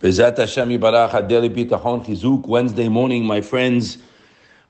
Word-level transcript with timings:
Wednesday 0.00 0.38
morning, 2.88 3.24
my 3.24 3.40
friends. 3.40 3.98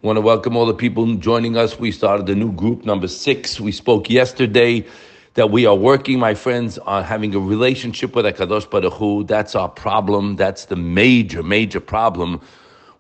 Want 0.01 0.17
to 0.17 0.23
welcome 0.23 0.57
all 0.57 0.65
the 0.65 0.73
people 0.73 1.15
joining 1.17 1.55
us. 1.55 1.79
We 1.79 1.93
started 1.93 2.27
a 2.31 2.35
new 2.35 2.51
group, 2.51 2.87
number 2.87 3.09
six. 3.09 3.61
We 3.61 3.73
spoke 3.73 4.09
yesterday 4.09 4.87
that 5.35 5.51
we 5.51 5.67
are 5.67 5.75
working, 5.75 6.19
my 6.19 6.33
friends, 6.33 6.79
on 6.79 7.05
having 7.05 7.35
a 7.35 7.39
relationship 7.39 8.17
with 8.17 8.25
Hakadosh 8.25 8.71
Baruch 8.71 8.95
Hu. 8.95 9.23
That's 9.25 9.55
our 9.55 9.69
problem. 9.69 10.37
That's 10.37 10.65
the 10.65 10.77
major, 10.77 11.43
major 11.43 11.81
problem. 11.81 12.41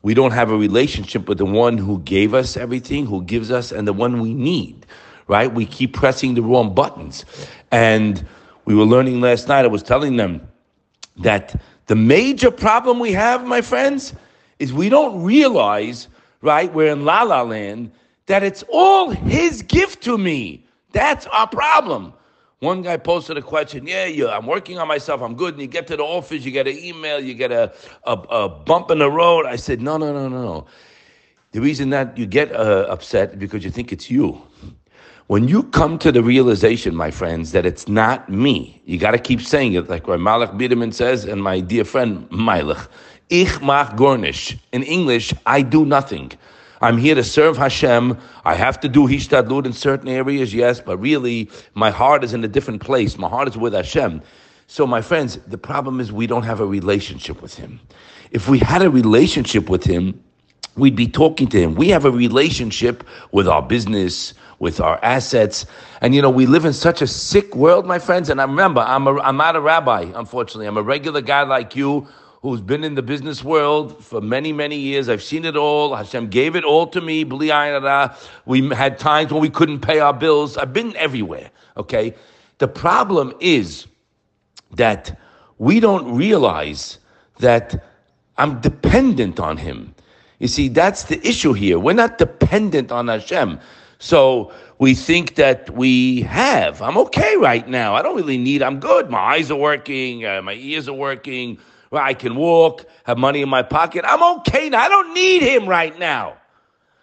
We 0.02 0.12
don't 0.12 0.32
have 0.32 0.50
a 0.50 0.56
relationship 0.56 1.30
with 1.30 1.38
the 1.38 1.46
one 1.46 1.78
who 1.78 1.98
gave 2.00 2.34
us 2.34 2.58
everything, 2.58 3.06
who 3.06 3.22
gives 3.22 3.50
us, 3.50 3.72
and 3.72 3.88
the 3.88 3.94
one 3.94 4.20
we 4.20 4.34
need. 4.34 4.84
Right? 5.28 5.50
We 5.50 5.64
keep 5.64 5.94
pressing 5.94 6.34
the 6.34 6.42
wrong 6.42 6.74
buttons, 6.74 7.24
and 7.70 8.22
we 8.66 8.74
were 8.74 8.84
learning 8.84 9.22
last 9.22 9.48
night. 9.48 9.64
I 9.64 9.68
was 9.68 9.82
telling 9.82 10.16
them 10.16 10.46
that 11.16 11.58
the 11.88 11.96
major 11.96 12.50
problem 12.50 13.00
we 13.00 13.12
have, 13.12 13.46
my 13.46 13.60
friends, 13.60 14.14
is 14.58 14.72
we 14.72 14.88
don't 14.88 15.22
realize, 15.22 16.08
right, 16.42 16.72
we're 16.72 16.92
in 16.92 17.04
La 17.04 17.22
La 17.22 17.42
Land, 17.42 17.90
that 18.26 18.42
it's 18.42 18.62
all 18.70 19.10
His 19.10 19.62
gift 19.62 20.02
to 20.04 20.16
me. 20.16 20.64
That's 20.92 21.26
our 21.26 21.48
problem. 21.48 22.12
One 22.60 22.82
guy 22.82 22.96
posted 22.96 23.36
a 23.36 23.42
question, 23.42 23.86
yeah, 23.86 24.06
yeah, 24.06 24.36
I'm 24.36 24.46
working 24.46 24.78
on 24.78 24.88
myself, 24.88 25.22
I'm 25.22 25.34
good. 25.34 25.54
And 25.54 25.62
you 25.62 25.68
get 25.68 25.86
to 25.88 25.96
the 25.96 26.02
office, 26.02 26.44
you 26.44 26.50
get 26.50 26.66
an 26.66 26.76
email, 26.76 27.20
you 27.20 27.34
get 27.34 27.52
a, 27.52 27.72
a, 28.04 28.12
a 28.12 28.48
bump 28.48 28.90
in 28.90 28.98
the 28.98 29.10
road. 29.10 29.46
I 29.46 29.56
said, 29.56 29.80
no, 29.80 29.96
no, 29.96 30.12
no, 30.12 30.28
no, 30.28 30.42
no. 30.42 30.66
The 31.52 31.60
reason 31.60 31.90
that 31.90 32.18
you 32.18 32.26
get 32.26 32.52
uh, 32.52 32.86
upset 32.90 33.38
because 33.38 33.64
you 33.64 33.70
think 33.70 33.92
it's 33.92 34.10
you. 34.10 34.42
When 35.28 35.46
you 35.46 35.64
come 35.64 35.98
to 35.98 36.10
the 36.10 36.22
realization, 36.22 36.96
my 36.96 37.10
friends, 37.10 37.52
that 37.52 37.66
it's 37.66 37.86
not 37.86 38.30
me, 38.30 38.80
you 38.86 38.96
got 38.96 39.10
to 39.10 39.18
keep 39.18 39.42
saying 39.42 39.74
it, 39.74 39.86
like 39.86 40.06
what 40.06 40.20
Meilech 40.20 40.58
Biderman 40.58 40.94
says, 40.94 41.26
and 41.26 41.42
my 41.42 41.60
dear 41.60 41.84
friend 41.84 42.26
Meilech, 42.30 42.88
Ich 43.28 43.60
mach 43.60 43.94
gornish. 43.94 44.58
In 44.72 44.82
English, 44.84 45.34
I 45.44 45.60
do 45.60 45.84
nothing. 45.84 46.32
I'm 46.80 46.96
here 46.96 47.14
to 47.14 47.22
serve 47.22 47.58
Hashem. 47.58 48.16
I 48.46 48.54
have 48.54 48.80
to 48.80 48.88
do 48.88 49.06
Hishtadlut 49.06 49.66
in 49.66 49.74
certain 49.74 50.08
areas, 50.08 50.54
yes, 50.54 50.80
but 50.80 50.96
really, 50.96 51.50
my 51.74 51.90
heart 51.90 52.24
is 52.24 52.32
in 52.32 52.42
a 52.42 52.48
different 52.48 52.80
place. 52.80 53.18
My 53.18 53.28
heart 53.28 53.48
is 53.48 53.58
with 53.58 53.74
Hashem. 53.74 54.22
So, 54.66 54.86
my 54.86 55.02
friends, 55.02 55.36
the 55.46 55.58
problem 55.58 56.00
is 56.00 56.10
we 56.10 56.26
don't 56.26 56.44
have 56.44 56.60
a 56.60 56.66
relationship 56.66 57.42
with 57.42 57.54
Him. 57.54 57.80
If 58.30 58.48
we 58.48 58.58
had 58.60 58.80
a 58.80 58.88
relationship 58.88 59.68
with 59.68 59.84
Him, 59.84 60.24
we'd 60.76 60.96
be 60.96 61.08
talking 61.08 61.48
to 61.48 61.60
Him. 61.60 61.74
We 61.74 61.88
have 61.88 62.06
a 62.06 62.10
relationship 62.10 63.04
with 63.30 63.46
our 63.46 63.60
business, 63.60 64.32
with 64.58 64.80
our 64.80 64.98
assets. 65.04 65.66
And 66.00 66.14
you 66.14 66.22
know, 66.22 66.30
we 66.30 66.46
live 66.46 66.64
in 66.64 66.72
such 66.72 67.02
a 67.02 67.06
sick 67.06 67.54
world, 67.54 67.86
my 67.86 67.98
friends. 67.98 68.28
And 68.28 68.40
I 68.40 68.44
remember, 68.44 68.80
I'm, 68.80 69.06
a, 69.06 69.20
I'm 69.20 69.36
not 69.36 69.56
a 69.56 69.60
rabbi, 69.60 70.10
unfortunately. 70.14 70.66
I'm 70.66 70.76
a 70.76 70.82
regular 70.82 71.20
guy 71.20 71.42
like 71.42 71.76
you 71.76 72.06
who's 72.42 72.60
been 72.60 72.84
in 72.84 72.94
the 72.94 73.02
business 73.02 73.42
world 73.42 74.04
for 74.04 74.20
many, 74.20 74.52
many 74.52 74.76
years. 74.76 75.08
I've 75.08 75.22
seen 75.22 75.44
it 75.44 75.56
all. 75.56 75.94
Hashem 75.94 76.28
gave 76.28 76.54
it 76.54 76.64
all 76.64 76.86
to 76.88 77.00
me. 77.00 77.24
We 77.24 77.48
had 77.48 78.98
times 78.98 79.32
when 79.32 79.42
we 79.42 79.50
couldn't 79.50 79.80
pay 79.80 79.98
our 79.98 80.14
bills. 80.14 80.56
I've 80.56 80.72
been 80.72 80.94
everywhere, 80.96 81.50
okay? 81.76 82.14
The 82.58 82.68
problem 82.68 83.34
is 83.40 83.86
that 84.74 85.18
we 85.58 85.80
don't 85.80 86.14
realize 86.14 86.98
that 87.38 87.84
I'm 88.36 88.60
dependent 88.60 89.40
on 89.40 89.56
Him. 89.56 89.94
You 90.38 90.46
see, 90.46 90.68
that's 90.68 91.04
the 91.04 91.24
issue 91.26 91.52
here. 91.52 91.80
We're 91.80 91.94
not 91.94 92.18
dependent 92.18 92.92
on 92.92 93.08
Hashem. 93.08 93.58
So 93.98 94.52
we 94.78 94.94
think 94.94 95.34
that 95.34 95.70
we 95.70 96.22
have. 96.22 96.80
I'm 96.82 96.96
okay 96.98 97.36
right 97.36 97.66
now. 97.68 97.94
I 97.94 98.02
don't 98.02 98.16
really 98.16 98.38
need. 98.38 98.62
I'm 98.62 98.78
good. 98.78 99.10
My 99.10 99.18
eyes 99.18 99.50
are 99.50 99.56
working. 99.58 100.24
Uh, 100.24 100.40
my 100.42 100.54
ears 100.54 100.88
are 100.88 100.94
working. 100.94 101.58
I 101.92 102.14
can 102.14 102.36
walk. 102.36 102.84
Have 103.04 103.18
money 103.18 103.42
in 103.42 103.48
my 103.48 103.62
pocket. 103.62 104.04
I'm 104.06 104.22
okay 104.38 104.68
now. 104.68 104.80
I 104.80 104.88
don't 104.88 105.14
need 105.14 105.42
him 105.42 105.66
right 105.66 105.98
now. 105.98 106.36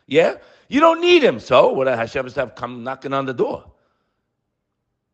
Yeah, 0.07 0.35
you 0.69 0.79
don't 0.79 1.01
need 1.01 1.23
him. 1.23 1.39
So 1.39 1.69
what 1.69 1.85
does 1.85 1.97
Hashem 1.97 2.29
have 2.31 2.55
come 2.55 2.83
knocking 2.83 3.13
on 3.13 3.25
the 3.25 3.33
door? 3.33 3.65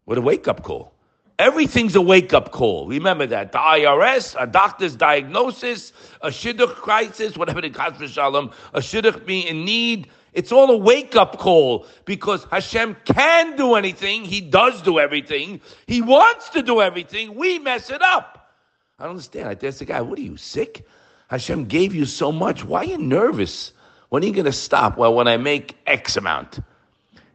What 0.05 0.17
a 0.17 0.22
wake 0.22 0.47
up 0.47 0.63
call. 0.63 0.94
Everything's 1.41 1.96
a 1.96 2.02
wake 2.02 2.34
up 2.35 2.52
call. 2.52 2.88
Remember 2.88 3.25
that. 3.25 3.52
The 3.52 3.57
IRS, 3.57 4.35
a 4.40 4.46
doctor's 4.46 4.96
diagnosis, 4.96 5.91
a 6.22 6.28
shidduch 6.28 6.75
crisis, 6.75 7.35
whatever 7.35 7.62
the 7.62 7.72
calls 7.72 8.12
shalom, 8.12 8.52
a 8.75 8.79
shidduch 8.79 9.25
being 9.25 9.47
in 9.47 9.66
need, 9.66 10.07
it's 10.34 10.52
all 10.52 10.69
a 10.69 10.78
wake 10.78 11.16
up 11.16 11.40
call 11.40 11.88
because 12.06 12.46
Hashem 12.52 12.96
can 13.06 13.56
do 13.56 13.74
anything. 13.74 14.24
He 14.24 14.40
does 14.40 14.84
do 14.84 15.00
everything. 15.00 15.62
He 15.88 16.03
wants 16.03 16.50
to 16.50 16.62
do 16.62 16.79
everything. 16.79 17.34
We 17.34 17.58
mess 17.58 17.90
it 17.90 18.03
up. 18.03 18.53
I 19.00 19.06
don't 19.06 19.13
understand. 19.13 19.50
I 19.50 19.68
asked 19.68 19.79
the 19.79 19.85
guy, 19.85 20.00
What 20.00 20.19
are 20.19 20.22
you, 20.22 20.38
sick? 20.38 20.85
Hashem 21.31 21.66
gave 21.66 21.96
you 21.96 22.06
so 22.06 22.31
much. 22.31 22.63
Why 22.63 22.81
are 22.81 22.85
you 22.85 23.00
nervous? 23.00 23.73
When 24.09 24.22
are 24.22 24.28
you 24.28 24.34
going 24.34 24.46
to 24.46 24.52
stop? 24.52 24.96
Well, 24.96 25.16
when 25.16 25.28
I 25.28 25.38
make 25.38 25.75
X 25.88 26.18
amount. 26.18 26.59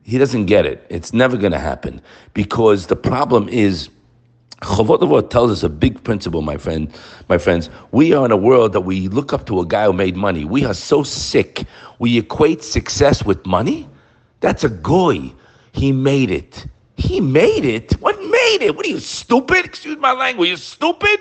He 0.05 0.19
doesn't 0.19 0.47
get 0.47 0.65
it. 0.65 0.87
It's 0.88 1.12
never 1.12 1.37
going 1.37 1.50
to 1.50 1.59
happen 1.59 2.00
because 2.33 2.87
the 2.87 2.94
problem 2.94 3.49
is 3.49 3.88
Chovot 4.62 5.31
tells 5.31 5.50
us 5.50 5.62
a 5.62 5.69
big 5.69 6.03
principle, 6.03 6.41
my 6.41 6.56
friend, 6.56 6.93
my 7.28 7.37
friends. 7.37 7.69
We 7.93 8.15
are 8.15 8.25
in 8.25 8.33
a 8.33 8.37
world 8.37 8.72
that 8.72 8.81
we 8.81 9.09
look 9.09 9.33
up 9.33 9.47
to 9.47 9.61
a 9.61 9.67
guy 9.67 9.84
who 9.84 9.93
made 9.93 10.17
money. 10.17 10.44
We 10.44 10.65
are 10.65 10.75
so 10.75 11.03
sick. 11.03 11.65
We 11.99 12.19
equate 12.19 12.62
success 12.62 13.25
with 13.25 13.44
money. 13.44 13.89
That's 14.41 14.65
a 14.65 14.71
goy. 14.71 15.33
He 15.72 15.93
made 15.93 16.31
it. 16.31 16.67
He 16.97 17.21
made 17.21 17.67
it. 17.67 17.93
What 18.00 18.19
made 18.19 18.59
it? 18.62 18.75
What 18.75 18.87
are 18.87 18.89
you 18.89 19.00
stupid? 19.00 19.65
Excuse 19.65 19.99
my 19.99 20.12
language. 20.12 20.49
You 20.49 20.56
stupid? 20.56 21.21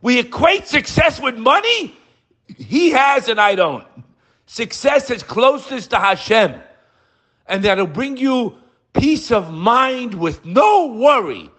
We 0.00 0.18
equate 0.18 0.66
success 0.66 1.20
with 1.20 1.36
money. 1.36 1.94
He 2.56 2.90
has 2.90 3.28
and 3.28 3.40
I 3.40 3.54
don't. 3.54 3.86
Success 4.46 5.10
is 5.10 5.22
closest 5.22 5.90
to 5.90 5.98
Hashem, 5.98 6.54
and 7.46 7.64
that'll 7.64 7.86
bring 7.86 8.16
you 8.16 8.56
peace 8.92 9.30
of 9.30 9.52
mind 9.52 10.14
with 10.14 10.44
no 10.44 10.86
worry. 10.86 11.50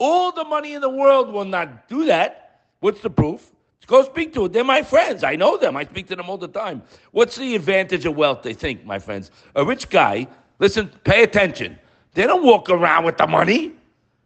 All 0.00 0.32
the 0.32 0.44
money 0.44 0.72
in 0.72 0.80
the 0.80 0.88
world 0.88 1.30
will 1.30 1.44
not 1.44 1.86
do 1.88 2.06
that. 2.06 2.62
What's 2.80 3.02
the 3.02 3.10
proof? 3.10 3.52
Go 3.86 4.02
speak 4.04 4.32
to 4.34 4.46
it. 4.46 4.52
They're 4.52 4.64
my 4.64 4.82
friends. 4.82 5.24
I 5.24 5.36
know 5.36 5.56
them. 5.56 5.76
I 5.76 5.84
speak 5.84 6.06
to 6.08 6.16
them 6.16 6.30
all 6.30 6.38
the 6.38 6.48
time. 6.48 6.82
What's 7.10 7.36
the 7.36 7.54
advantage 7.54 8.06
of 8.06 8.16
wealth, 8.16 8.42
they 8.42 8.54
think, 8.54 8.84
my 8.84 8.98
friends? 8.98 9.30
A 9.56 9.64
rich 9.64 9.88
guy, 9.90 10.26
listen, 10.58 10.90
pay 11.04 11.22
attention. 11.22 11.78
They 12.14 12.26
don't 12.26 12.44
walk 12.44 12.70
around 12.70 13.04
with 13.04 13.18
the 13.18 13.26
money. 13.26 13.72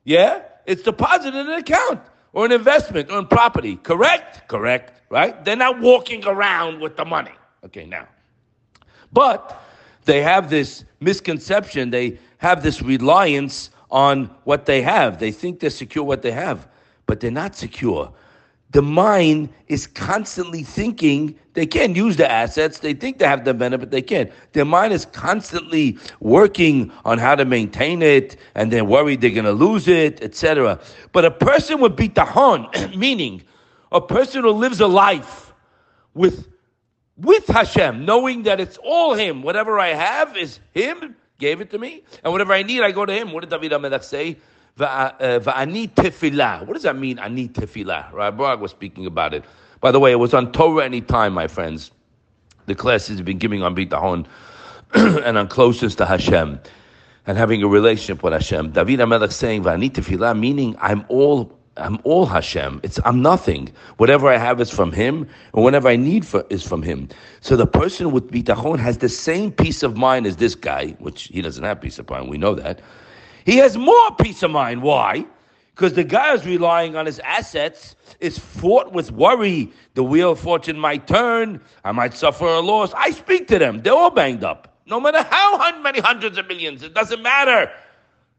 Yeah? 0.05 0.43
It's 0.67 0.83
deposited 0.83 1.35
in 1.35 1.49
an 1.49 1.59
account 1.59 2.01
or 2.35 2.45
an 2.45 2.53
investment 2.53 3.11
or 3.11 3.19
in 3.19 3.27
property. 3.27 3.77
Correct? 3.77 4.47
Correct. 4.49 5.01
Right? 5.11 5.45
They're 5.45 5.57
not 5.57 5.81
walking 5.81 6.25
around 6.27 6.81
with 6.81 6.97
the 6.97 7.05
money. 7.05 7.33
Okay, 7.65 7.87
now. 7.87 8.07
But 9.13 9.65
they 10.05 10.21
have 10.23 10.51
this 10.51 10.85
misconception, 11.01 11.91
they 11.91 12.19
have 12.39 12.63
this 12.63 12.83
reliance 12.83 13.71
on 13.95 14.25
what 14.43 14.67
they 14.67 14.83
have. 14.83 15.21
They 15.21 15.31
think 15.31 15.61
they're 15.61 15.71
secure 15.71 16.05
what 16.05 16.21
they 16.21 16.33
have, 16.33 16.69
but 17.07 17.21
they're 17.21 17.31
not 17.31 17.55
secure. 17.55 18.13
The 18.73 18.83
mind 18.83 19.51
is 19.69 19.87
constantly 19.87 20.65
thinking 20.65 21.39
they 21.53 21.65
can't 21.65 21.95
use 21.95 22.17
the 22.17 22.29
assets. 22.29 22.81
They 22.81 22.93
think 22.93 23.19
they 23.19 23.27
have 23.27 23.45
the 23.45 23.55
benefit, 23.55 23.93
they 23.93 24.03
can't. 24.03 24.33
Their 24.53 24.65
mind 24.65 24.93
is 24.93 25.07
constantly 25.07 25.97
working 26.19 26.91
on 27.05 27.19
how 27.19 27.37
to 27.37 27.45
maintain 27.45 28.03
it, 28.03 28.37
and 28.57 28.73
they're 28.73 28.85
worried 28.85 29.21
they're 29.21 29.31
going 29.31 29.45
to 29.45 29.53
lose 29.53 29.87
it, 29.87 30.21
etc. 30.25 30.81
But 31.13 31.25
a 31.25 31.31
person 31.31 31.81
with 31.81 31.97
bitahon, 31.97 32.97
meaning 32.97 33.45
a 33.93 34.01
person 34.01 34.43
who 34.43 34.51
lives 34.51 34.81
a 34.81 34.89
life 34.89 35.53
with 36.15 36.49
with 37.17 37.47
Hashem, 37.47 38.05
knowing 38.05 38.43
that 38.43 38.59
it's 38.59 38.77
all 38.83 39.15
Him. 39.15 39.43
Whatever 39.43 39.79
I 39.79 39.91
have 39.91 40.37
is 40.37 40.59
Him 40.73 41.15
gave 41.45 41.61
it 41.61 41.71
to 41.71 41.79
me, 41.79 42.03
and 42.23 42.33
whatever 42.33 42.53
I 42.53 42.63
need, 42.63 42.83
I 42.83 42.91
go 42.91 43.05
to 43.05 43.13
Him. 43.13 43.33
What 43.33 43.41
did 43.41 43.51
David 43.51 43.73
Hamelech 43.73 44.03
say? 44.03 44.37
Va'ani 44.79 45.89
uh, 45.89 46.03
tefillah. 46.03 46.67
What 46.67 46.75
does 46.75 46.83
that 46.83 46.97
mean? 46.97 47.19
Ani 47.19 47.49
tefillah. 47.49 48.13
Rabbi 48.13 48.37
Barak 48.37 48.61
was 48.61 48.71
speaking 48.71 49.07
about 49.07 49.35
it. 49.35 49.45
By 49.81 49.93
the 49.93 50.01
way, 50.01 50.13
it 50.13 50.19
was 50.19 50.35
on 50.35 50.51
Torah 50.53 50.85
Anytime, 50.85 51.33
my 51.35 51.47
friends. 51.47 51.91
The 52.67 52.75
classes 52.75 53.19
have 53.19 53.27
been 53.27 53.39
giving 53.39 53.63
on 53.63 53.77
Bitahon 53.77 54.27
and 54.95 55.39
on 55.39 55.49
closest 55.49 55.99
to 55.99 56.07
Hashem 56.07 56.59
and 57.27 57.39
having 57.39 57.63
a 57.63 57.69
relationship 57.69 58.23
with 58.23 58.33
Hashem. 58.33 58.73
David 58.73 59.01
Hamelech 59.01 59.33
saying 59.33 59.63
Va'ani 59.63 59.91
tefillah, 59.91 60.39
meaning 60.39 60.77
I'm 60.81 61.05
all 61.09 61.59
I'm 61.77 61.99
all 62.05 62.27
Hashem. 62.27 62.81
It's 62.83 63.01
I'm 63.05 63.21
nothing. 63.21 63.73
Whatever 63.97 64.29
I 64.29 64.37
have 64.37 64.61
is 64.61 64.71
from 64.71 64.93
Him, 64.93 65.29
and 65.53 65.65
whatever 65.65 65.89
I 65.89 65.97
need 65.97 66.27
for, 66.27 66.45
is 66.49 66.63
from 66.67 66.83
Him. 66.83 67.09
So 67.41 67.57
the 67.57 67.67
person 67.67 68.13
with 68.13 68.31
bitachon 68.31 68.79
has 68.79 68.99
the 68.99 69.09
same 69.09 69.51
peace 69.51 69.83
of 69.83 69.97
mind 69.97 70.27
as 70.27 70.37
this 70.37 70.55
guy, 70.55 70.91
which 70.99 71.25
he 71.25 71.43
doesn't 71.43 71.65
have 71.65 71.81
peace 71.81 71.99
of 71.99 72.09
mind. 72.09 72.29
We 72.29 72.39
know 72.39 72.55
that. 72.55 72.81
He 73.45 73.57
has 73.57 73.77
more 73.77 74.15
peace 74.21 74.43
of 74.43 74.53
mind. 74.53 74.83
Why? 74.83 75.27
Because 75.75 75.95
the 75.95 76.05
guy 76.05 76.33
is 76.35 76.47
relying 76.47 76.95
on 76.95 77.07
his 77.07 77.19
assets 77.21 77.97
is 78.21 78.39
fought 78.39 78.93
with 78.93 79.11
worry. 79.11 79.73
The 79.95 80.05
wheel 80.05 80.33
of 80.33 80.39
fortune 80.39 80.79
might 80.79 81.09
turn. 81.09 81.61
I 81.85 81.91
might 81.91 82.15
suffer 82.15 82.47
a 82.47 82.61
loss. 82.61 82.93
I 82.95 83.11
speak 83.11 83.49
to 83.49 83.59
them. 83.59 83.83
They're 83.83 83.93
all 83.93 84.11
banged 84.11 84.45
up. 84.45 84.79
No 84.87 85.01
matter 85.01 85.23
how 85.29 85.81
many 85.81 85.99
hundreds 86.01 86.39
of 86.39 86.47
millions, 86.47 86.85
it 86.85 86.95
doesn't 86.95 87.23
matter. 87.23 87.71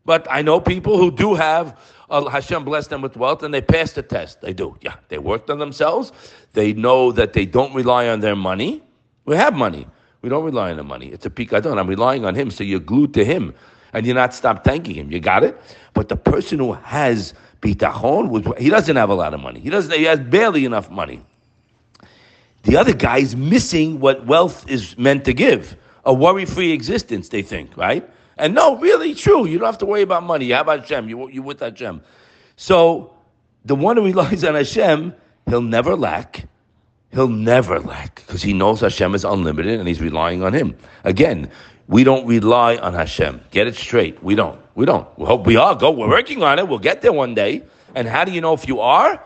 But 0.05 0.27
I 0.29 0.43
know 0.43 0.61
people 0.61 0.97
who 0.97 1.11
do 1.11 1.33
have 1.33 1.77
uh, 2.09 2.29
Hashem 2.29 2.63
bless 2.63 2.87
them 2.87 3.01
with 3.01 3.17
wealth 3.17 3.43
and 3.43 3.53
they 3.53 3.61
pass 3.61 3.93
the 3.93 4.03
test. 4.03 4.41
They 4.41 4.53
do. 4.53 4.77
Yeah, 4.81 4.95
they 5.09 5.17
worked 5.17 5.49
on 5.49 5.59
themselves. 5.59 6.11
They 6.53 6.73
know 6.73 7.11
that 7.11 7.33
they 7.33 7.45
don't 7.45 7.73
rely 7.73 8.07
on 8.07 8.19
their 8.19 8.35
money. 8.35 8.83
We 9.25 9.35
have 9.35 9.53
money. 9.53 9.87
We 10.21 10.29
don't 10.29 10.43
rely 10.43 10.71
on 10.71 10.77
the 10.77 10.83
money. 10.83 11.07
It's 11.07 11.25
a 11.25 11.29
pikadon. 11.29 11.79
I'm 11.79 11.87
relying 11.87 12.25
on 12.25 12.35
him, 12.35 12.49
so 12.49 12.63
you're 12.63 12.79
glued 12.79 13.13
to 13.13 13.23
him, 13.23 13.53
and 13.93 14.05
you're 14.05 14.15
not 14.15 14.33
stop 14.33 14.63
thanking 14.63 14.95
him. 14.95 15.11
You 15.11 15.19
got 15.19 15.43
it. 15.43 15.59
But 15.93 16.09
the 16.09 16.15
person 16.15 16.59
who 16.59 16.73
has 16.73 17.33
bitachon, 17.61 18.57
he 18.57 18.69
doesn't 18.69 18.95
have 18.95 19.09
a 19.09 19.15
lot 19.15 19.33
of 19.33 19.39
money. 19.39 19.59
He 19.59 19.69
doesn't. 19.69 19.93
He 19.93 20.03
has 20.05 20.19
barely 20.19 20.65
enough 20.65 20.89
money. 20.89 21.21
The 22.63 22.77
other 22.77 22.93
guy 22.93 23.19
is 23.19 23.35
missing 23.35 23.99
what 23.99 24.25
wealth 24.25 24.67
is 24.67 24.97
meant 24.97 25.25
to 25.25 25.33
give 25.33 25.77
a 26.05 26.13
worry 26.13 26.45
free 26.45 26.71
existence, 26.71 27.29
they 27.29 27.41
think, 27.41 27.75
right? 27.77 28.07
And 28.37 28.53
no, 28.53 28.77
really 28.77 29.13
true. 29.15 29.45
You 29.45 29.57
don't 29.57 29.65
have 29.65 29.77
to 29.79 29.85
worry 29.85 30.01
about 30.01 30.23
money. 30.23 30.51
How 30.51 30.61
about 30.61 30.81
Hashem? 30.81 31.09
You, 31.09 31.29
you 31.29 31.41
with 31.41 31.59
Hashem. 31.59 32.01
So 32.57 33.13
the 33.65 33.75
one 33.75 33.97
who 33.97 34.05
relies 34.05 34.43
on 34.43 34.55
Hashem, 34.55 35.13
he'll 35.47 35.61
never 35.61 35.95
lack. 35.95 36.45
He'll 37.11 37.27
never 37.29 37.79
lack 37.79 38.15
because 38.15 38.41
he 38.41 38.51
knows 38.51 38.81
Hashem 38.81 39.15
is 39.15 39.23
unlimited 39.23 39.79
and 39.79 39.87
he's 39.87 40.01
relying 40.01 40.43
on 40.43 40.53
him. 40.53 40.75
Again, 41.05 41.49
we 41.87 42.03
don't 42.03 42.25
rely 42.25 42.77
on 42.77 42.93
Hashem. 42.93 43.41
Get 43.51 43.67
it 43.67 43.75
straight. 43.75 44.21
We 44.21 44.35
don't. 44.35 44.59
We 44.75 44.85
don't. 44.85 45.07
We 45.17 45.25
hope 45.25 45.45
we 45.45 45.55
are. 45.55 45.75
Go. 45.75 45.91
We're 45.91 46.09
working 46.09 46.43
on 46.43 46.59
it. 46.59 46.67
We'll 46.67 46.79
get 46.79 47.01
there 47.01 47.13
one 47.13 47.33
day. 47.33 47.63
And 47.93 48.07
how 48.07 48.25
do 48.25 48.31
you 48.31 48.41
know 48.41 48.53
if 48.53 48.67
you 48.67 48.81
are? 48.81 49.23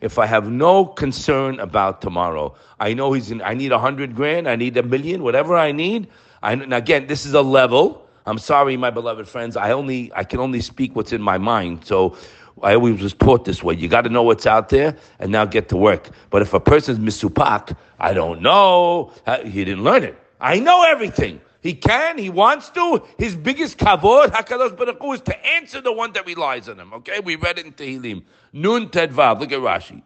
If 0.00 0.18
I 0.18 0.26
have 0.26 0.50
no 0.50 0.84
concern 0.84 1.60
about 1.60 2.00
tomorrow, 2.00 2.54
I 2.78 2.94
know 2.94 3.12
he's 3.12 3.30
in. 3.30 3.40
I 3.42 3.54
need 3.54 3.72
a 3.72 3.78
hundred 3.78 4.14
grand. 4.14 4.48
I 4.48 4.56
need 4.56 4.76
a 4.76 4.82
million. 4.82 5.22
Whatever 5.22 5.56
I 5.56 5.72
need. 5.72 6.08
I, 6.42 6.52
and 6.52 6.74
again, 6.74 7.06
this 7.06 7.24
is 7.24 7.34
a 7.34 7.42
level. 7.42 8.06
I'm 8.26 8.38
sorry, 8.38 8.76
my 8.76 8.90
beloved 8.90 9.26
friends. 9.28 9.56
I 9.56 9.72
only 9.72 10.12
I 10.14 10.24
can 10.24 10.40
only 10.40 10.60
speak 10.60 10.94
what's 10.94 11.12
in 11.12 11.22
my 11.22 11.38
mind. 11.38 11.84
So 11.84 12.16
I 12.62 12.74
always 12.74 13.00
was 13.00 13.14
taught 13.14 13.44
this 13.44 13.62
way. 13.62 13.74
You 13.74 13.88
got 13.88 14.02
to 14.02 14.10
know 14.10 14.22
what's 14.22 14.46
out 14.46 14.68
there 14.68 14.96
and 15.18 15.32
now 15.32 15.44
get 15.44 15.68
to 15.70 15.76
work. 15.76 16.10
But 16.30 16.42
if 16.42 16.52
a 16.52 16.60
person's 16.60 16.98
misupak, 16.98 17.76
I 17.98 18.12
don't 18.12 18.42
know. 18.42 19.12
He 19.44 19.64
didn't 19.64 19.84
learn 19.84 20.04
it. 20.04 20.18
I 20.40 20.58
know 20.58 20.84
everything. 20.84 21.40
He 21.62 21.74
can, 21.74 22.16
he 22.16 22.30
wants 22.30 22.70
to. 22.70 23.02
His 23.18 23.36
biggest 23.36 23.76
kavod, 23.78 24.28
Hakadosh 24.28 24.76
Baruch 24.76 25.02
is 25.14 25.20
to 25.22 25.46
answer 25.46 25.82
the 25.82 25.92
one 25.92 26.12
that 26.14 26.26
relies 26.26 26.68
on 26.70 26.80
him. 26.80 26.94
Okay, 26.94 27.20
we 27.20 27.36
read 27.36 27.58
it 27.58 27.66
in 27.66 27.72
Tehillim. 27.72 28.22
Nun 28.54 28.88
Tedvav. 28.88 29.40
Look 29.40 29.52
at 29.52 29.58
Rashi. 29.60 30.02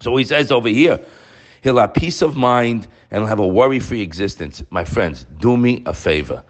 So 0.00 0.16
he 0.16 0.24
says 0.24 0.50
over 0.50 0.68
here, 0.68 0.98
he'll 1.62 1.78
have 1.78 1.92
peace 1.92 2.22
of 2.22 2.36
mind 2.36 2.88
and 3.10 3.28
have 3.28 3.38
a 3.38 3.46
worry-free 3.46 4.00
existence. 4.00 4.64
My 4.70 4.84
friends, 4.84 5.26
do 5.38 5.58
me 5.58 5.82
a 5.84 5.92
favor. 5.92 6.42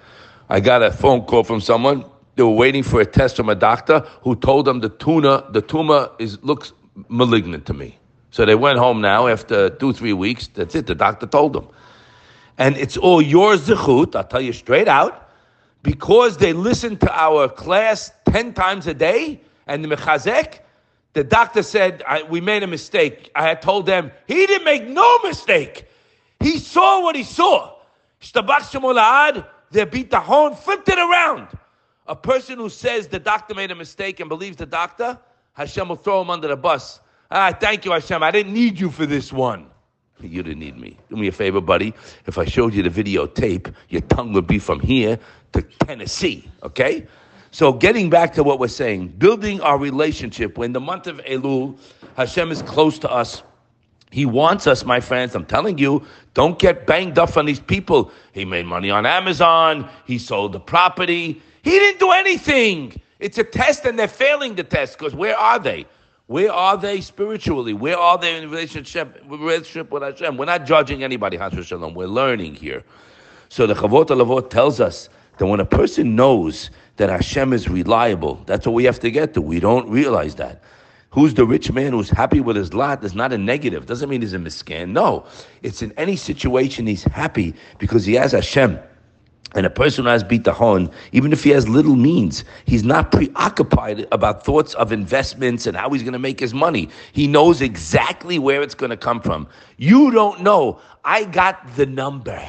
I 0.52 0.60
got 0.60 0.82
a 0.82 0.92
phone 0.92 1.22
call 1.22 1.44
from 1.44 1.62
someone. 1.62 2.04
They 2.36 2.42
were 2.42 2.50
waiting 2.50 2.82
for 2.82 3.00
a 3.00 3.06
test 3.06 3.36
from 3.36 3.48
a 3.48 3.54
doctor 3.54 4.00
who 4.20 4.36
told 4.36 4.66
them 4.66 4.80
the 4.80 4.90
tuna, 4.90 5.44
the 5.50 5.62
tumor 5.62 6.10
is 6.18 6.38
looks 6.42 6.74
malignant 7.08 7.64
to 7.68 7.72
me. 7.72 7.98
So 8.32 8.44
they 8.44 8.54
went 8.54 8.78
home 8.78 9.00
now 9.00 9.28
after 9.28 9.70
two, 9.70 9.94
three 9.94 10.12
weeks. 10.12 10.48
That's 10.48 10.74
it. 10.74 10.86
The 10.86 10.94
doctor 10.94 11.26
told 11.26 11.54
them. 11.54 11.68
And 12.58 12.76
it's 12.76 12.98
all 12.98 13.22
your 13.22 13.56
zechut, 13.56 14.14
I'll 14.14 14.24
tell 14.24 14.42
you 14.42 14.52
straight 14.52 14.88
out, 14.88 15.30
because 15.82 16.36
they 16.36 16.52
listened 16.52 17.00
to 17.00 17.10
our 17.18 17.48
class 17.48 18.12
10 18.26 18.52
times 18.52 18.86
a 18.86 18.92
day 18.92 19.40
and 19.66 19.82
the 19.82 19.88
mechazek, 19.88 20.58
the 21.14 21.24
doctor 21.24 21.62
said, 21.62 22.02
we 22.28 22.42
made 22.42 22.62
a 22.62 22.66
mistake. 22.66 23.30
I 23.34 23.44
had 23.44 23.62
told 23.62 23.86
them, 23.86 24.12
he 24.28 24.46
didn't 24.46 24.64
make 24.66 24.86
no 24.86 25.18
mistake. 25.20 25.86
He 26.40 26.58
saw 26.58 27.02
what 27.02 27.16
he 27.16 27.24
saw. 27.24 27.72
Their 29.72 29.86
bitahon 29.86 30.56
flipped 30.56 30.88
it 30.88 30.98
around. 30.98 31.48
A 32.06 32.14
person 32.14 32.58
who 32.58 32.68
says 32.68 33.08
the 33.08 33.18
doctor 33.18 33.54
made 33.54 33.70
a 33.70 33.74
mistake 33.74 34.20
and 34.20 34.28
believes 34.28 34.56
the 34.56 34.66
doctor, 34.66 35.18
Hashem 35.54 35.88
will 35.88 35.96
throw 35.96 36.20
him 36.20 36.30
under 36.30 36.48
the 36.48 36.56
bus. 36.56 37.00
Ah, 37.30 37.56
thank 37.58 37.84
you, 37.84 37.92
Hashem. 37.92 38.22
I 38.22 38.30
didn't 38.30 38.52
need 38.52 38.78
you 38.78 38.90
for 38.90 39.06
this 39.06 39.32
one. 39.32 39.66
You 40.20 40.42
didn't 40.42 40.60
need 40.60 40.78
me. 40.78 40.98
Do 41.08 41.16
me 41.16 41.28
a 41.28 41.32
favor, 41.32 41.60
buddy. 41.60 41.94
If 42.26 42.38
I 42.38 42.44
showed 42.44 42.74
you 42.74 42.82
the 42.82 42.90
videotape, 42.90 43.74
your 43.88 44.02
tongue 44.02 44.32
would 44.34 44.46
be 44.46 44.58
from 44.58 44.78
here 44.78 45.18
to 45.52 45.62
Tennessee. 45.84 46.48
Okay? 46.62 47.06
So 47.50 47.72
getting 47.72 48.08
back 48.08 48.32
to 48.34 48.44
what 48.44 48.58
we're 48.58 48.68
saying, 48.68 49.08
building 49.08 49.60
our 49.60 49.78
relationship 49.78 50.56
when 50.58 50.72
the 50.72 50.80
month 50.80 51.06
of 51.06 51.18
Elul, 51.18 51.78
Hashem 52.16 52.50
is 52.50 52.62
close 52.62 52.98
to 53.00 53.10
us. 53.10 53.42
He 54.10 54.26
wants 54.26 54.66
us, 54.66 54.84
my 54.84 55.00
friends. 55.00 55.34
I'm 55.34 55.46
telling 55.46 55.78
you, 55.78 56.06
don't 56.34 56.58
get 56.58 56.86
banged 56.86 57.18
up 57.18 57.36
on 57.36 57.46
these 57.46 57.60
people. 57.60 58.10
He 58.32 58.44
made 58.44 58.66
money 58.66 58.90
on 58.90 59.04
Amazon. 59.04 59.88
He 60.06 60.18
sold 60.18 60.52
the 60.52 60.60
property. 60.60 61.42
He 61.62 61.70
didn't 61.70 62.00
do 62.00 62.10
anything. 62.10 63.00
It's 63.20 63.38
a 63.38 63.44
test 63.44 63.84
and 63.84 63.98
they're 63.98 64.08
failing 64.08 64.54
the 64.54 64.64
test 64.64 64.98
because 64.98 65.14
where 65.14 65.36
are 65.36 65.58
they? 65.58 65.86
Where 66.26 66.52
are 66.52 66.76
they 66.76 67.00
spiritually? 67.00 67.74
Where 67.74 67.98
are 67.98 68.16
they 68.16 68.36
in 68.36 68.50
relationship, 68.50 69.22
relationship 69.26 69.90
with 69.90 70.02
Hashem? 70.02 70.36
We're 70.36 70.46
not 70.46 70.64
judging 70.64 71.04
anybody, 71.04 71.36
Shalom. 71.62 71.94
We're 71.94 72.06
learning 72.06 72.54
here. 72.54 72.82
So 73.48 73.66
the 73.66 73.74
Chovot 73.74 74.06
HaLevavot 74.06 74.48
tells 74.48 74.80
us 74.80 75.10
that 75.36 75.46
when 75.46 75.60
a 75.60 75.66
person 75.66 76.16
knows 76.16 76.70
that 76.96 77.10
Hashem 77.10 77.52
is 77.52 77.68
reliable, 77.68 78.42
that's 78.46 78.66
what 78.66 78.72
we 78.72 78.84
have 78.84 78.98
to 79.00 79.10
get 79.10 79.34
to. 79.34 79.42
We 79.42 79.60
don't 79.60 79.88
realize 79.90 80.34
that. 80.36 80.62
Who's 81.12 81.34
the 81.34 81.44
rich 81.44 81.70
man 81.70 81.92
who's 81.92 82.08
happy 82.08 82.40
with 82.40 82.56
his 82.56 82.72
lot 82.72 83.04
is 83.04 83.14
not 83.14 83.34
a 83.34 83.38
negative. 83.38 83.84
Doesn't 83.84 84.08
mean 84.08 84.22
he's 84.22 84.32
a 84.32 84.38
miscan. 84.38 84.92
No, 84.92 85.26
it's 85.62 85.82
in 85.82 85.92
any 85.98 86.16
situation 86.16 86.86
he's 86.86 87.04
happy 87.04 87.54
because 87.78 88.06
he 88.06 88.14
has 88.14 88.32
Hashem. 88.32 88.78
And 89.54 89.66
a 89.66 89.70
person 89.70 90.04
who 90.04 90.10
has 90.10 90.24
bitachon, 90.24 90.90
even 91.12 91.30
if 91.30 91.44
he 91.44 91.50
has 91.50 91.68
little 91.68 91.96
means, 91.96 92.44
he's 92.64 92.82
not 92.82 93.12
preoccupied 93.12 94.08
about 94.10 94.42
thoughts 94.42 94.72
of 94.74 94.90
investments 94.90 95.66
and 95.66 95.76
how 95.76 95.90
he's 95.90 96.02
going 96.02 96.14
to 96.14 96.18
make 96.18 96.40
his 96.40 96.54
money. 96.54 96.88
He 97.12 97.26
knows 97.26 97.60
exactly 97.60 98.38
where 98.38 98.62
it's 98.62 98.74
going 98.74 98.88
to 98.88 98.96
come 98.96 99.20
from. 99.20 99.46
You 99.76 100.10
don't 100.10 100.40
know. 100.40 100.80
I 101.04 101.24
got 101.24 101.76
the 101.76 101.84
number. 101.84 102.42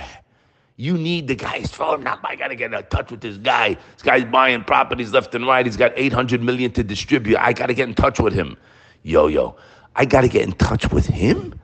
You 0.75 0.98
need 0.98 1.28
the 1.28 1.36
guy's 1.36 1.70
phone 1.72 2.04
number. 2.04 2.28
I 2.28 2.36
got 2.36 2.48
to 2.48 2.56
get 2.56 2.74
in 2.74 2.84
touch 2.86 3.12
with 3.12 3.22
this 3.22 3.38
guy. 3.38 3.78
This 3.94 4.02
guy's 4.02 4.24
buying 4.25 4.64
properties 4.64 5.14
left 5.14 5.36
and 5.36 5.46
right. 5.46 5.66
He's 5.66 5.78
got 5.78 5.94
800 5.96 6.42
million 6.42 6.72
to 6.72 6.84
distribute. 6.84 7.38
I 7.38 7.54
got 7.54 7.68
to 7.68 7.75
get 7.75 7.88
in 7.88 7.94
touch 7.94 8.20
with 8.20 8.34
him. 8.34 8.58
Yo, 9.04 9.28
yo, 9.28 9.56
I 9.96 10.06
got 10.06 10.22
to 10.22 10.28
get 10.28 10.44
in 10.44 10.54
touch 10.54 10.92
with 10.92 11.06
him, 11.06 11.60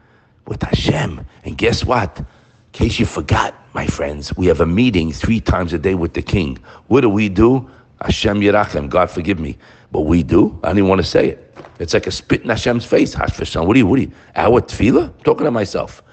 with 0.45 0.61
Hashem. 0.61 1.25
And 1.43 1.57
guess 1.57 1.83
what? 1.83 2.19
In 2.19 2.25
case 2.71 2.99
you 2.99 3.07
forgot, 3.07 3.55
my 3.73 3.87
friends, 3.87 4.35
we 4.37 4.45
have 4.45 4.61
a 4.61 4.65
meeting 4.65 5.11
three 5.11 5.39
times 5.39 5.73
a 5.73 5.79
day 5.79 5.95
with 5.95 6.13
the 6.13 6.21
king. 6.21 6.59
What 6.87 7.01
do 7.01 7.09
we 7.09 7.29
do? 7.29 7.69
Hashem 8.01 8.41
Yerachem, 8.41 8.89
God 8.89 9.09
forgive 9.09 9.39
me. 9.39 9.57
But 9.91 10.01
we 10.01 10.21
do. 10.21 10.59
I 10.63 10.73
don't 10.73 10.87
want 10.87 11.01
to 11.01 11.07
say 11.07 11.29
it. 11.29 11.57
It's 11.79 11.95
like 11.95 12.05
a 12.05 12.11
spit 12.11 12.43
in 12.43 12.49
Hashem's 12.49 12.85
face. 12.85 13.15
Chas 13.15 13.31
v'shalom. 13.31 13.65
What 13.65 13.73
do 13.73 13.79
you, 13.79 13.87
what 13.87 13.95
do 13.95 14.03
you, 14.03 14.11
our 14.35 14.61
tefillah? 14.61 15.05
I'm 15.05 15.23
talking 15.23 15.45
to 15.45 15.51
myself. 15.51 16.03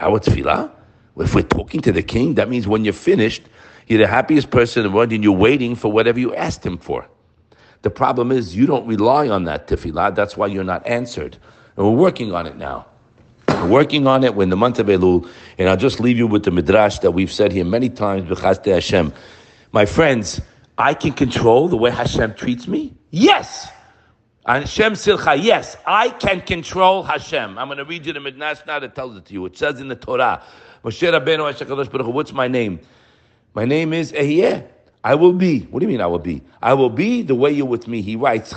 Our 0.00 0.18
tefillah? 0.18 0.70
If 1.18 1.34
we're 1.34 1.42
talking 1.42 1.80
to 1.82 1.92
the 1.92 2.02
king, 2.02 2.34
that 2.34 2.48
means 2.48 2.68
when 2.68 2.84
you're 2.84 2.92
finished, 2.92 3.42
you're 3.86 3.98
the 3.98 4.06
happiest 4.06 4.50
person 4.50 4.84
in 4.84 4.90
the 4.90 4.96
world 4.96 5.12
and 5.12 5.24
you're 5.24 5.32
waiting 5.32 5.74
for 5.74 5.90
whatever 5.90 6.20
you 6.20 6.34
asked 6.34 6.64
him 6.64 6.78
for. 6.78 7.08
The 7.82 7.90
problem 7.90 8.32
is 8.32 8.56
you 8.56 8.66
don't 8.66 8.86
rely 8.86 9.28
on 9.28 9.44
that 9.44 9.66
tefillah. 9.66 10.14
That's 10.14 10.36
why 10.36 10.46
you're 10.46 10.64
not 10.64 10.86
answered. 10.86 11.36
And 11.76 11.86
we're 11.86 11.92
working 11.92 12.34
on 12.34 12.46
it 12.46 12.56
now. 12.56 12.86
We're 13.48 13.68
working 13.68 14.06
on 14.06 14.24
it 14.24 14.34
when 14.34 14.50
the 14.50 14.56
month 14.56 14.78
of 14.78 14.86
Elul. 14.86 15.28
And 15.58 15.68
I'll 15.68 15.76
just 15.76 16.00
leave 16.00 16.18
you 16.18 16.26
with 16.26 16.44
the 16.44 16.50
midrash 16.50 16.98
that 17.00 17.12
we've 17.12 17.32
said 17.32 17.52
here 17.52 17.64
many 17.64 17.88
times, 17.88 18.28
Hashem. 18.40 19.12
My 19.72 19.86
friends, 19.86 20.40
I 20.76 20.94
can 20.94 21.12
control 21.12 21.68
the 21.68 21.76
way 21.76 21.90
Hashem 21.90 22.34
treats 22.34 22.68
me? 22.68 22.94
Yes. 23.10 23.68
And 24.48 24.64
Hashem 24.64 24.94
Silcha, 24.94 25.40
yes, 25.40 25.76
I 25.86 26.08
can 26.08 26.40
control 26.40 27.02
Hashem. 27.02 27.58
I'm 27.58 27.68
going 27.68 27.76
to 27.76 27.84
read 27.84 28.06
you 28.06 28.14
the 28.14 28.20
midrash 28.20 28.60
now 28.66 28.78
that 28.78 28.94
tells 28.94 29.14
it 29.14 29.26
to 29.26 29.34
you. 29.34 29.44
It 29.44 29.58
says 29.58 29.78
in 29.78 29.88
the 29.88 29.94
Torah, 29.94 30.42
Moshe 30.82 31.06
Rabbeinu 31.06 31.52
HaShakadosh 31.52 32.12
what's 32.14 32.32
my 32.32 32.48
name? 32.48 32.80
My 33.52 33.66
name 33.66 33.92
is 33.92 34.10
Ehyeh. 34.12 34.66
I 35.04 35.14
will 35.16 35.34
be. 35.34 35.60
What 35.64 35.80
do 35.80 35.84
you 35.84 35.92
mean 35.92 36.00
I 36.00 36.06
will 36.06 36.18
be? 36.18 36.40
I 36.62 36.72
will 36.72 36.88
be 36.88 37.20
the 37.20 37.34
way 37.34 37.52
you're 37.52 37.66
with 37.66 37.88
me. 37.88 38.00
He 38.00 38.16
writes, 38.16 38.54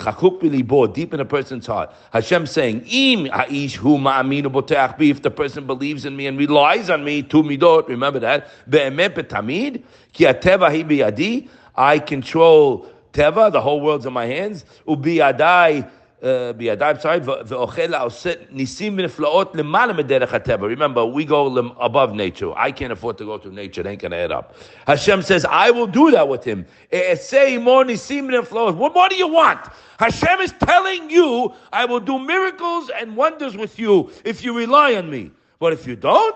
deep 0.93 1.13
in 1.13 1.19
a 1.19 1.25
person's 1.25 1.67
heart. 1.67 1.93
Hashem 2.13 2.47
saying, 2.47 2.85
Im 2.87 3.25
ha'ish 3.25 3.75
hu 3.75 3.97
ma'aminu 3.97 4.45
boteach 4.45 4.97
bi, 4.97 5.05
if 5.05 5.21
the 5.21 5.29
person 5.29 5.67
believes 5.67 6.05
in 6.05 6.15
me 6.15 6.25
and 6.25 6.37
relies 6.37 6.89
on 6.89 7.03
me, 7.03 7.21
tu 7.21 7.43
midot, 7.43 7.89
remember 7.89 8.19
that, 8.19 8.47
be'emet 8.69 9.09
betamid, 9.09 9.83
ki 10.13 10.23
ateva 10.23 10.69
hi 10.69 10.83
biyadi, 10.83 11.49
I 11.75 11.99
control 11.99 12.89
teva, 13.13 13.51
the 13.51 13.61
whole 13.61 13.81
world's 13.81 14.05
in 14.05 14.13
my 14.13 14.25
hands. 14.25 14.65
Ubi 14.87 15.17
adai, 15.17 15.89
uh, 16.21 16.53
biadai, 16.53 17.01
sorry, 17.01 17.19
ve'ochel 17.19 17.97
ha'oset 17.97 18.53
nisim 18.53 18.95
v'neflaot 18.95 19.53
lemala 19.53 19.97
mederech 19.99 20.29
ha'teva. 20.29 20.67
Remember, 20.67 21.05
we 21.05 21.25
go 21.25 21.57
above 21.79 22.13
nature. 22.13 22.53
I 22.55 22.71
can't 22.71 22.91
afford 22.91 23.17
to 23.17 23.25
go 23.25 23.37
to 23.37 23.51
nature. 23.51 23.81
It 23.81 23.87
ain't 23.87 24.01
going 24.01 24.11
to 24.11 24.17
add 24.17 24.31
up. 24.31 24.55
Hashem 24.85 25.23
says, 25.23 25.45
I 25.45 25.71
will 25.71 25.87
do 25.87 26.11
that 26.11 26.27
with 26.27 26.43
him. 26.43 26.65
Say 26.91 27.57
more 27.57 27.83
nisim 27.83 28.29
v'neflaot. 28.29 28.75
What 28.75 28.93
more 28.93 29.09
do 29.09 29.15
you 29.15 29.27
want? 29.27 29.59
Hashem 29.99 30.39
is 30.41 30.53
telling 30.63 31.09
you, 31.09 31.53
I 31.73 31.85
will 31.85 31.99
do 31.99 32.19
miracles 32.19 32.89
and 32.95 33.15
wonders 33.15 33.57
with 33.57 33.77
you 33.79 34.11
if 34.23 34.43
you 34.43 34.57
rely 34.57 34.95
on 34.95 35.09
me. 35.09 35.31
But 35.59 35.73
if 35.73 35.85
you 35.85 35.95
don't, 35.95 36.35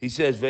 he 0.00 0.08
says, 0.08 0.42
uh, 0.42 0.48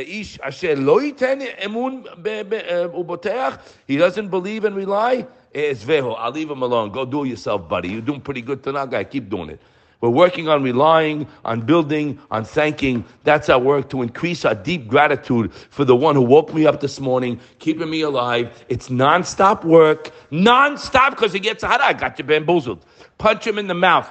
He 3.86 3.96
doesn't 3.96 4.28
believe 4.28 4.64
and 4.64 4.76
rely. 4.76 5.26
Esveho, 5.54 6.14
I'll 6.18 6.30
leave 6.30 6.50
him 6.50 6.62
alone. 6.62 6.90
Go 6.90 7.04
do 7.04 7.24
it 7.24 7.28
yourself, 7.28 7.68
buddy. 7.68 7.88
You're 7.88 8.00
doing 8.00 8.20
pretty 8.20 8.42
good 8.42 8.62
tonight, 8.62 8.90
guy. 8.90 9.04
Keep 9.04 9.30
doing 9.30 9.50
it. 9.50 9.60
We're 10.00 10.08
working 10.08 10.48
on 10.48 10.62
relying, 10.62 11.26
on 11.44 11.60
building, 11.60 12.18
on 12.30 12.44
thanking. 12.44 13.04
That's 13.24 13.50
our 13.50 13.58
work 13.58 13.90
to 13.90 14.00
increase 14.00 14.46
our 14.46 14.54
deep 14.54 14.88
gratitude 14.88 15.52
for 15.52 15.84
the 15.84 15.94
one 15.94 16.14
who 16.14 16.22
woke 16.22 16.54
me 16.54 16.64
up 16.66 16.80
this 16.80 17.00
morning, 17.00 17.38
keeping 17.58 17.90
me 17.90 18.00
alive. 18.00 18.64
It's 18.70 18.88
nonstop 18.88 19.62
work, 19.62 20.10
nonstop 20.30 21.10
because 21.10 21.34
he 21.34 21.40
gets 21.40 21.62
out. 21.62 21.82
I 21.82 21.92
got 21.92 22.18
you 22.18 22.24
bamboozled. 22.24 22.84
Punch 23.18 23.46
him 23.46 23.58
in 23.58 23.66
the 23.66 23.74
mouth. 23.74 24.08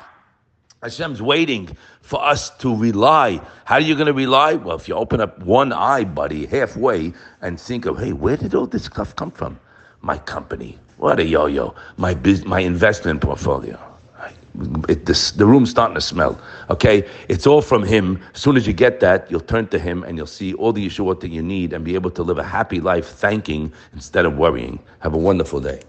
Hashem's 0.83 1.21
waiting 1.21 1.75
for 2.01 2.23
us 2.23 2.51
to 2.57 2.75
rely. 2.75 3.41
How 3.65 3.75
are 3.75 3.81
you 3.81 3.95
going 3.95 4.07
to 4.07 4.13
rely? 4.13 4.53
Well, 4.53 4.77
if 4.77 4.87
you 4.87 4.93
open 4.93 5.19
up 5.19 5.39
one 5.39 5.73
eye, 5.73 6.03
buddy, 6.03 6.45
halfway, 6.45 7.13
and 7.41 7.59
think 7.59 7.85
of, 7.85 7.97
hey, 7.97 8.13
where 8.13 8.37
did 8.37 8.53
all 8.53 8.67
this 8.67 8.85
stuff 8.85 9.15
come 9.15 9.31
from? 9.31 9.59
My 10.01 10.19
company. 10.19 10.77
What 10.99 11.19
a 11.19 11.25
yo-yo. 11.25 11.75
My 11.97 12.13
biz- 12.13 12.45
my 12.45 12.61
investment 12.61 13.21
portfolio 13.21 13.79
it, 14.87 15.05
this, 15.05 15.31
the 15.31 15.45
room's 15.45 15.69
starting 15.69 15.95
to 15.95 16.01
smell. 16.01 16.39
Okay, 16.69 17.07
it's 17.27 17.47
all 17.47 17.61
from 17.61 17.83
Him. 17.83 18.21
As 18.33 18.41
soon 18.41 18.57
as 18.57 18.67
you 18.67 18.73
get 18.73 18.99
that, 18.99 19.29
you'll 19.29 19.39
turn 19.41 19.67
to 19.67 19.79
Him 19.79 20.03
and 20.03 20.17
you'll 20.17 20.27
see 20.27 20.53
all 20.55 20.73
the 20.73 20.85
Yeshua 20.85 21.19
that 21.19 21.29
you 21.29 21.41
need 21.41 21.73
and 21.73 21.83
be 21.85 21.95
able 21.95 22.11
to 22.11 22.23
live 22.23 22.37
a 22.37 22.43
happy 22.43 22.79
life, 22.79 23.07
thanking 23.07 23.71
instead 23.93 24.25
of 24.25 24.37
worrying. 24.37 24.79
Have 24.99 25.13
a 25.13 25.17
wonderful 25.17 25.59
day. 25.59 25.81